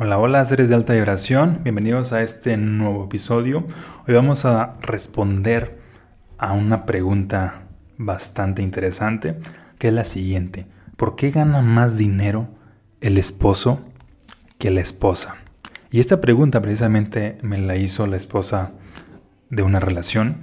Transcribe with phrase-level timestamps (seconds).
[0.00, 3.66] Hola, hola, seres de alta vibración, bienvenidos a este nuevo episodio.
[4.06, 5.80] Hoy vamos a responder
[6.38, 7.62] a una pregunta
[7.96, 9.40] bastante interesante,
[9.76, 10.66] que es la siguiente.
[10.96, 12.46] ¿Por qué gana más dinero
[13.00, 13.80] el esposo
[14.58, 15.34] que la esposa?
[15.90, 18.74] Y esta pregunta precisamente me la hizo la esposa
[19.50, 20.36] de una relación.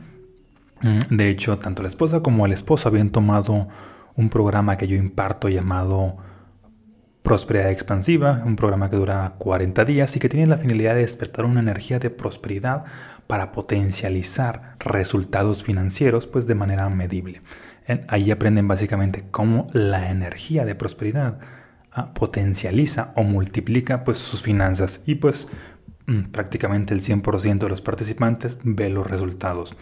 [0.82, 3.70] Mm, de hecho, tanto la esposa como el esposo habían tomado
[4.16, 6.18] un programa que yo imparto llamado
[7.26, 11.46] Prosperidad Expansiva, un programa que dura 40 días y que tiene la finalidad de despertar
[11.46, 12.86] una energía de prosperidad
[13.26, 17.42] para potencializar resultados financieros pues de manera medible.
[18.10, 21.40] Ahí aprenden básicamente cómo la energía de prosperidad
[21.92, 25.48] ah, potencializa o multiplica pues sus finanzas y pues
[26.06, 29.76] mm, prácticamente el 100% de los participantes ve los resultados.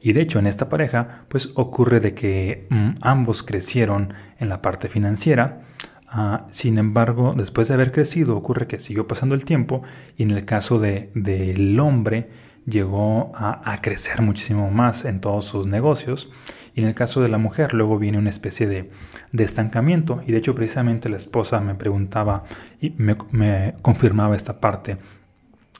[0.00, 4.62] Y de hecho en esta pareja pues ocurre de que mm, ambos crecieron en la
[4.62, 5.73] parte financiera,
[6.16, 9.82] Ah, sin embargo, después de haber crecido, ocurre que siguió pasando el tiempo
[10.16, 12.30] y en el caso del de, hombre
[12.66, 16.30] llegó a, crecer muchísimo más en todos sus negocios.
[16.76, 18.90] Y en el caso de la mujer luego viene una especie de,
[19.36, 20.22] estancamiento.
[20.24, 22.44] Y de hecho precisamente la esposa me preguntaba
[22.80, 24.98] y me confirmaba esta parte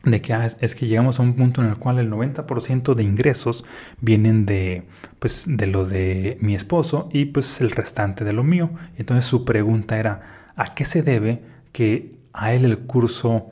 [0.04, 3.02] de que ah, es, que llegamos a un punto en el cual el 90% de
[3.02, 3.64] ingresos
[4.00, 4.84] vienen de,
[5.18, 8.70] pues, de lo de mi esposo y pues el restante de lo mío.
[8.96, 13.50] Entonces su pregunta era, ¿a qué se debe que a él el curso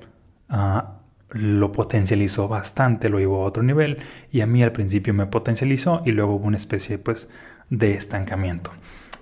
[0.49, 0.99] ah,
[1.31, 3.99] lo potencializó bastante, lo llevó a otro nivel
[4.31, 7.29] y a mí al principio me potencializó y luego hubo una especie pues,
[7.71, 8.71] de estancamiento?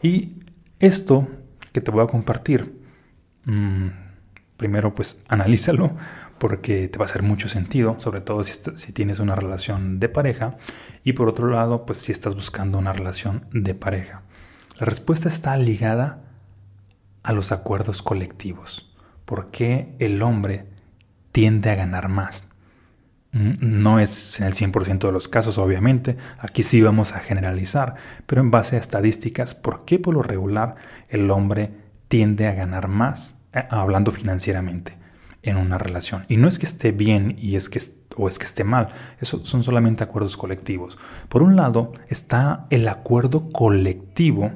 [0.03, 0.33] Y
[0.81, 1.29] esto
[1.73, 2.75] que te voy a compartir,
[3.45, 3.89] mm,
[4.57, 5.97] primero pues analízalo
[6.41, 10.57] porque te va a hacer mucho sentido, sobre todo si, tienes una relación de pareja
[11.05, 14.23] y por otro lado, pues si estás buscando una relación de pareja.
[14.79, 16.23] La respuesta está ligada
[17.23, 18.91] a los acuerdos colectivos.
[19.27, 20.65] ¿Por qué el hombre
[21.31, 22.45] tiende a ganar más?
[23.33, 27.97] Mm, no es en el 100% de los casos, obviamente, aquí sí vamos a generalizar,
[28.25, 30.77] pero en base a estadísticas, ¿por qué por lo regular
[31.11, 31.71] el hombre
[32.09, 35.00] tiende a ganar más, eh, hablando financieramente?
[35.43, 36.25] En una relación.
[36.29, 37.81] Y no es que esté bien y es que,
[38.17, 38.89] o es que esté mal,
[39.21, 40.99] eso son solamente acuerdos colectivos.
[41.29, 44.53] Por un lado está el acuerdo colectivo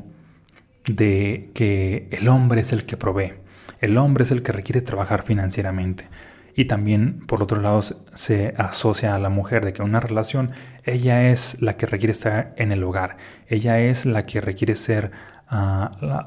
[0.86, 3.34] de que el hombre es el que provee,
[3.80, 6.08] el hombre es el que requiere trabajar financieramente.
[6.56, 10.52] Y también, por otro lado, se asocia a la mujer de que una relación,
[10.84, 13.16] ella es la que requiere estar en el hogar,
[13.48, 15.10] ella es la que requiere ser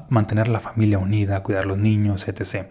[0.08, 2.68] mantener la familia unida, cuidar a los niños, etc.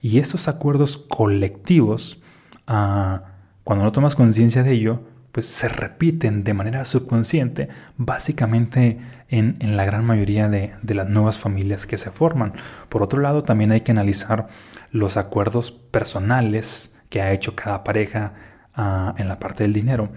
[0.00, 2.20] Y estos acuerdos colectivos,
[2.66, 3.24] ah,
[3.64, 5.02] cuando no tomas conciencia de ello,
[5.32, 8.98] pues se repiten de manera subconsciente, básicamente
[9.28, 12.54] en, la gran mayoría de, las nuevas familias que se forman.
[12.88, 14.48] Por otro lado, también hay que analizar
[14.90, 18.32] los acuerdos personales que ha hecho cada pareja
[18.74, 20.10] ah, en la parte del dinero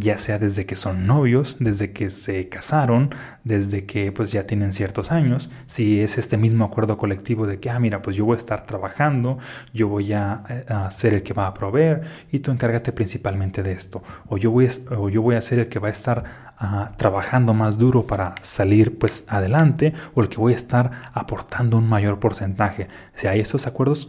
[0.00, 3.10] ya sea desde que son novios, desde que se casaron,
[3.44, 7.70] desde que pues ya tienen ciertos años, si es este mismo acuerdo colectivo de que,
[7.70, 9.38] ah, mira, pues yo voy a estar trabajando,
[9.72, 10.42] yo voy a,
[10.90, 14.66] ser el que va a proveer y tú encárgate principalmente de esto, o yo voy
[14.66, 16.24] a, o yo voy a ser el que va a estar
[16.58, 21.78] ah, trabajando más duro para salir pues adelante, o el que voy a estar aportando
[21.78, 22.88] un mayor porcentaje.
[23.14, 24.08] Si hay estos acuerdos,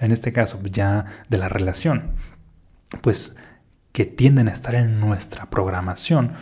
[0.00, 2.12] en este caso ya de la relación,
[3.02, 3.34] pues
[3.98, 6.34] que tienden a estar en nuestra programación,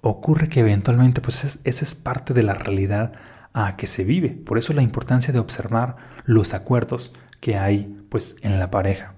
[0.00, 3.12] ocurre que eventualmente pues esa es parte de la realidad
[3.52, 4.30] a que se vive.
[4.30, 5.94] Por eso la importancia de observar
[6.24, 9.14] los acuerdos que hay pues en la pareja,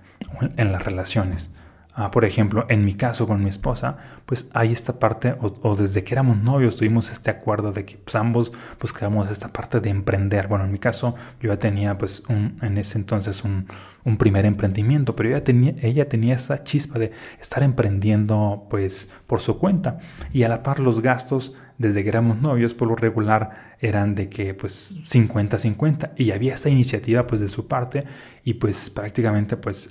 [0.58, 1.52] en las relaciones.
[1.92, 6.04] Ah, por ejemplo, en mi caso con mi esposa, pues hay esta parte, o, desde
[6.04, 10.46] que éramos novios tuvimos este acuerdo de que pues, ambos buscábamos esta parte de emprender.
[10.46, 13.66] Bueno, en mi caso yo ya tenía pues un, en ese entonces un,
[14.04, 19.40] un primer emprendimiento, pero ella tenía, ella tenía esa chispa de estar emprendiendo pues por
[19.40, 19.98] su cuenta
[20.32, 24.28] y a la par los gastos desde que éramos novios, por lo regular eran de
[24.28, 28.04] que pues 50-50 y había esta iniciativa pues de su parte
[28.44, 29.88] y pues prácticamente pues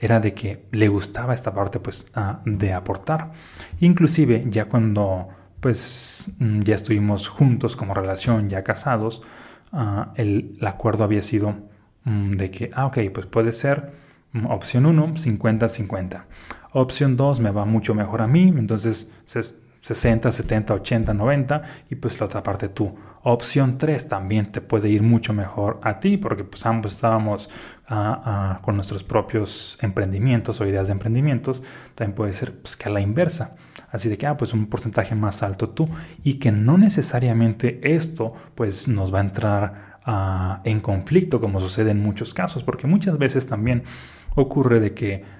[0.00, 2.06] era de que le gustaba esta parte pues
[2.46, 3.32] de aportar.
[3.80, 5.28] Inclusive ya cuando
[5.60, 9.20] pues ya estuvimos juntos como relación, ya casados,
[9.70, 11.56] ah, el, acuerdo había sido
[12.04, 13.92] mm, de que, ah, ok, pues puede ser
[14.32, 16.24] mm, opción 1, 50-50.
[16.72, 19.10] Opción 2 me va mucho mejor a mí, entonces
[19.88, 22.94] 60, 70, 80, 90 y pues la otra parte tú.
[23.22, 27.48] Opción 3 también te puede ir mucho mejor a ti porque pues ambos estábamos
[27.88, 31.62] ah, ah, con nuestros propios emprendimientos o ideas de emprendimientos.
[31.94, 33.56] También puede ser pues, que a la inversa.
[33.90, 35.88] Así de que, ah, pues un porcentaje más alto tú
[36.22, 41.92] y que no necesariamente esto pues nos va a entrar ah, en conflicto, como sucede
[41.92, 43.84] en muchos casos, porque muchas veces también
[44.34, 45.38] ocurre de que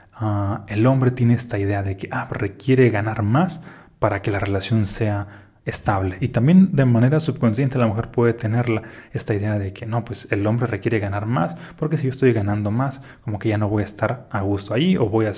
[0.66, 3.60] el hombre tiene esta idea de que ah, requiere ganar más
[3.98, 6.16] para que la relación sea estable.
[6.20, 10.26] Y también de manera subconsciente la mujer puede tener esta idea de que no, pues
[10.30, 13.68] el hombre requiere ganar más, porque si yo estoy ganando más, como que ya no
[13.68, 15.32] voy a estar a gusto ahí o voy a,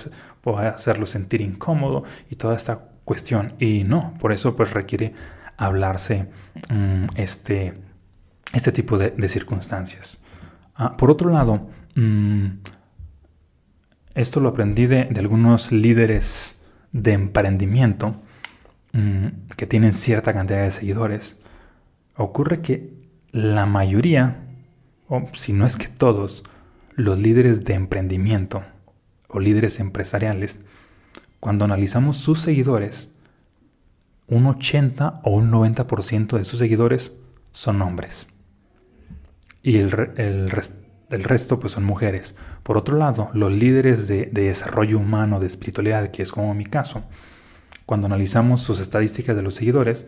[0.45, 3.55] voy a hacerlo sentir incómodo y toda esta cuestión.
[3.59, 5.15] Y no, por eso pues requiere
[5.57, 6.29] hablarse
[6.71, 7.75] mm, este,
[8.53, 10.19] este tipo de, circunstancias.
[10.77, 12.47] Ah, por otro lado, mm,
[14.15, 16.57] esto lo aprendí de, de algunos líderes
[16.93, 18.15] de emprendimiento
[19.57, 21.37] que tienen cierta cantidad de seguidores,
[22.17, 22.93] ocurre que
[23.33, 24.43] la mayoría,
[25.09, 26.45] o si no es que todos,
[26.97, 28.63] los líderes de emprendimiento
[29.29, 30.59] o líderes empresariales,
[31.39, 33.11] cuando analizamos sus seguidores,
[34.27, 37.13] un 80 o un 90% de sus seguidores
[37.53, 38.29] son hombres.
[39.63, 40.49] Y el, el,
[41.25, 42.35] resto pues son mujeres.
[42.63, 46.65] Por otro lado, los líderes de, de desarrollo humano, de espiritualidad, que es como mi
[46.65, 47.05] caso,
[47.91, 50.07] cuando analizamos sus estadísticas de los seguidores,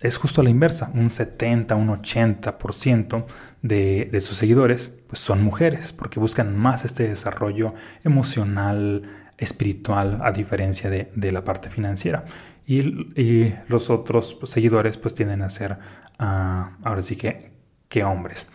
[0.00, 0.90] es justo a la inversa.
[0.94, 3.26] Un 70, un 80%
[3.60, 9.02] de, de sus seguidores pues son mujeres, porque buscan más este desarrollo emocional,
[9.36, 12.24] espiritual, a diferencia de, de la parte financiera.
[12.66, 12.78] Y,
[13.20, 15.72] y, los otros seguidores pues tienden a ser,
[16.18, 16.24] uh,
[16.82, 17.51] ahora sí que,
[17.92, 18.46] que hombres.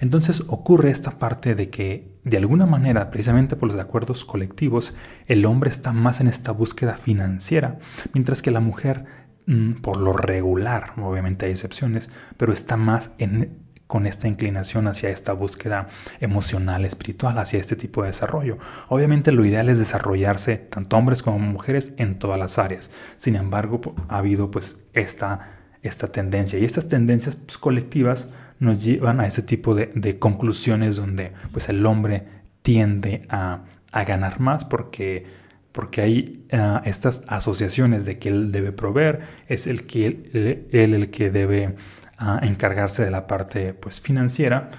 [0.00, 4.94] Entonces ocurre esta parte de que, de alguna manera, precisamente por los acuerdos colectivos,
[5.26, 7.78] el hombre está más en esta búsqueda financiera,
[8.14, 9.04] mientras que la mujer,
[9.44, 12.08] mm, por lo regular, obviamente hay excepciones,
[12.38, 15.88] pero está más en, con esta inclinación hacia esta búsqueda
[16.20, 18.56] emocional, espiritual, hacia este tipo de desarrollo.
[18.88, 22.90] Obviamente lo ideal es desarrollarse tanto hombres como mujeres en todas las áreas.
[23.18, 25.50] Sin embargo, ha habido pues esta,
[25.82, 28.28] esta tendencia y estas tendencias pues, colectivas
[28.58, 32.24] nos llevan a ese tipo de, conclusiones donde pues el hombre
[32.62, 33.64] tiende a,
[34.06, 35.24] ganar más porque,
[35.72, 41.10] porque hay ah, estas asociaciones de que él debe proveer, es el que él, el
[41.10, 41.76] que debe
[42.18, 44.70] ah, encargarse de la parte pues financiera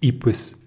[0.00, 0.58] y pues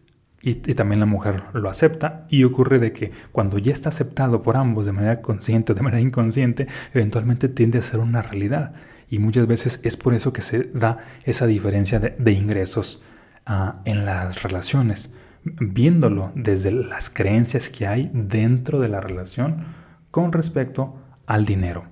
[0.41, 4.55] y, también la mujer lo acepta y ocurre de que cuando ya está aceptado por
[4.55, 8.73] ambos de manera consciente o de manera inconsciente, eventualmente tiende a ser una realidad
[9.09, 13.01] y muchas veces es por eso que se da esa diferencia de, ingresos
[13.45, 15.13] ah, en las relaciones,
[15.43, 19.65] viéndolo desde las creencias que hay dentro de la relación
[20.11, 21.85] con respecto al dinero.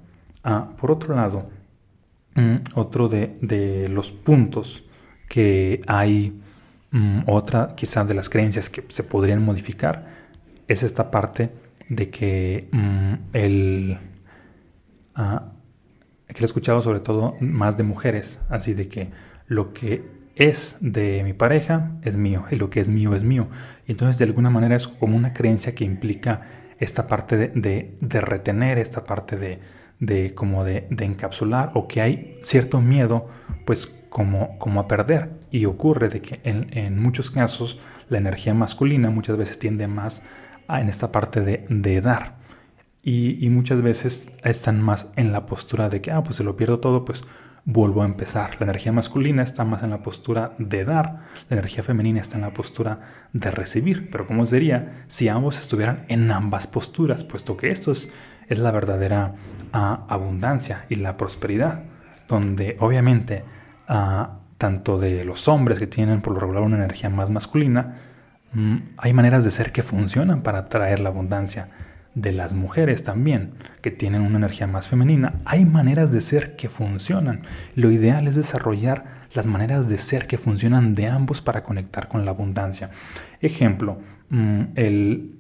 [0.44, 1.50] Ah, por otro lado,
[2.36, 4.84] mm, otro de, los puntos
[5.30, 6.42] que hay,
[6.92, 10.26] mm, otra quizás de las creencias que se podrían modificar,
[10.68, 11.52] es esta parte
[11.88, 13.98] de que mm, el,
[15.16, 15.55] ah,
[16.36, 19.10] que lo he escuchado sobre todo más de mujeres, así de que
[19.48, 20.04] lo que
[20.36, 23.48] es de mi pareja es mío y lo que es mío es mío.
[23.88, 26.42] Y entonces de alguna manera es como una creencia que implica
[26.78, 29.60] esta parte de, de, retener, esta parte de,
[30.00, 33.30] de como de, encapsular o que hay cierto miedo
[33.66, 35.30] pues como, como a perder.
[35.52, 37.80] Y ocurre de que en, en muchos casos
[38.10, 40.22] la energía masculina muchas veces tiende más
[40.68, 42.45] a, en esta parte de dar
[43.08, 46.80] y, muchas veces están más en la postura de que, ah, pues si lo pierdo
[46.80, 47.24] todo, pues
[47.64, 48.56] vuelvo a empezar.
[48.60, 52.42] La energía masculina está más en la postura de dar, la energía femenina está en
[52.42, 54.10] la postura de recibir.
[54.10, 57.24] Pero ¿cómo sería si ambos estuvieran en ambas posturas?
[57.24, 58.10] Puesto que esto es,
[58.48, 59.36] es la verdadera
[59.72, 61.84] ah, abundancia y la prosperidad,
[62.28, 63.44] donde obviamente
[63.88, 67.98] ah, tanto de los hombres que tienen por lo regular una energía más masculina,
[68.54, 71.70] mm, hay maneras de ser que funcionan para atraer la abundancia
[72.16, 76.70] de las mujeres también, que tienen una energía más femenina, hay maneras de ser que
[76.70, 77.42] funcionan.
[77.76, 82.24] Lo ideal es desarrollar las maneras de ser que funcionan de ambos para conectar con
[82.26, 82.90] la abundancia.
[83.42, 84.62] Ejemplo, mm,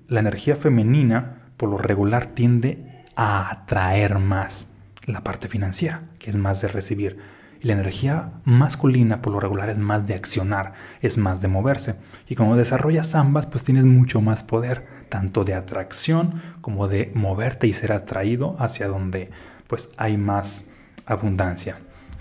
[0.09, 4.73] la energía femenina por lo regular tiende a atraer más
[5.05, 7.17] la parte financiera, que es más de recibir
[7.61, 11.95] la energía masculina por lo regular es más de accionar, es más de moverse.
[12.27, 17.67] Y como desarrollas ambas, pues tienes mucho más poder, tanto de atracción como de moverte
[17.67, 19.29] y ser atraído hacia donde
[19.67, 20.67] pues hay más
[21.05, 21.77] abundancia.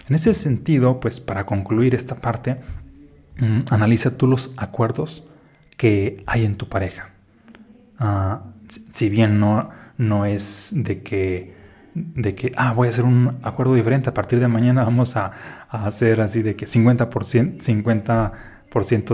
[0.09, 2.59] En ese sentido, pues para concluir esta parte,
[3.39, 5.25] mm, analiza tú los acuerdos
[5.77, 7.11] que hay en tu pareja.
[7.99, 8.43] Ah,
[8.93, 11.54] si bien no, no es de que
[11.95, 15.33] de que, ah, voy a hacer un acuerdo diferente, a partir de mañana vamos a,
[15.69, 18.33] hacer así de que 50%, 50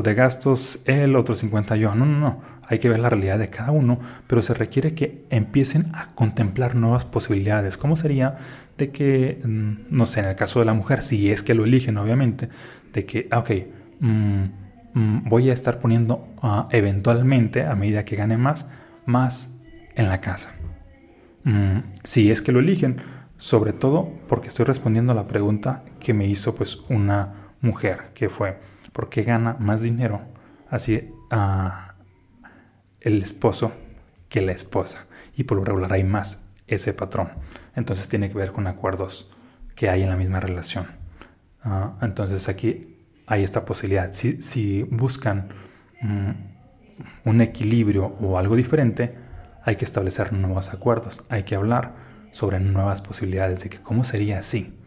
[0.03, 1.95] de gastos él, otro 50 yo.
[1.95, 5.27] No, no, no, hay que ver la realidad de cada uno, pero se requiere que
[5.29, 7.77] empiecen a contemplar nuevas posibilidades.
[7.77, 8.39] ¿Cómo sería
[8.79, 11.65] de que, mm, no sé, en el caso de la mujer, si es que lo
[11.65, 12.49] eligen, obviamente,
[12.95, 13.51] de que, ah, ok,
[14.01, 14.45] mm,
[14.95, 18.67] mm, voy a estar poniendo ah, eventualmente, a medida que gane más,
[19.05, 19.51] más
[19.95, 20.60] en la casa.
[21.45, 23.01] Mm, si es que lo eligen,
[23.39, 28.29] sobre todo porque estoy respondiendo a la pregunta que me hizo pues una mujer, que
[28.29, 28.59] fue,
[28.93, 30.21] ¿por qué gana más dinero
[30.69, 31.95] así a
[33.01, 33.73] el esposo
[34.29, 35.07] que la esposa?
[35.37, 37.31] Y por lo regular hay más ese patrón.
[37.75, 39.31] Entonces tiene que ver con acuerdos
[39.75, 40.87] que hay en la misma relación.
[41.63, 44.13] Ah, entonces aquí hay esta posibilidad.
[44.13, 45.49] Si, buscan
[46.01, 46.31] mm,
[47.25, 49.15] un equilibrio o algo diferente,
[49.65, 51.95] hay que establecer nuevos acuerdos, hay que hablar
[52.33, 54.79] sobre nuevas posibilidades de que cómo sería así,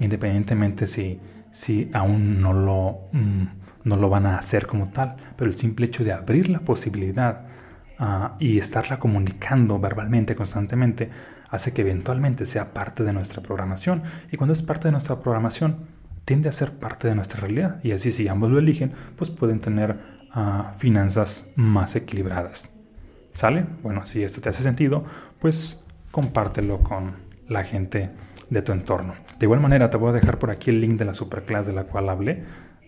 [0.00, 1.20] independientemente si,
[1.52, 3.44] si aún no lo, mm,
[3.84, 7.42] no lo van a hacer como tal, pero el simple hecho de abrir la posibilidad
[7.98, 11.10] ah, y estarla comunicando verbalmente constantemente
[11.50, 14.02] hace que eventualmente sea parte de nuestra programación.
[14.32, 15.86] Y cuando es parte de nuestra programación
[16.24, 17.80] tiende a ser parte de nuestra realidad.
[17.84, 19.98] Y así si ambos lo eligen pues pueden tener
[20.32, 22.73] ah, finanzas más equilibradas.
[23.34, 23.66] ¿Sale?
[23.82, 25.04] Bueno, si esto te hace sentido,
[25.40, 27.12] pues compártelo con
[27.48, 28.10] la gente
[28.48, 29.14] de tu entorno.
[29.38, 31.72] De igual manera, te voy a dejar por aquí el link de la superclass de
[31.72, 32.44] la cual hablé,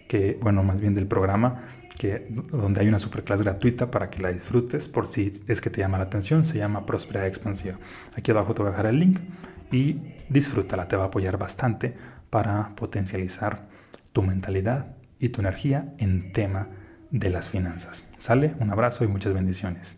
[0.09, 1.65] que, bueno, más bien del programa,
[1.99, 5.81] que, donde hay una superclass gratuita para que la disfrutes por si es que te
[5.81, 6.45] llama la atención.
[6.45, 7.79] Se llama Prosperidad Expansiva.
[8.17, 9.19] Aquí abajo te voy a dejar el link
[9.73, 11.95] y disfrútala, te va a apoyar bastante
[12.31, 13.67] para potencializar
[14.13, 16.69] tu mentalidad y tu energía en tema
[17.11, 18.05] de las finanzas.
[18.19, 18.55] ¿Sale?
[18.61, 19.97] Un abrazo y muchas bendiciones.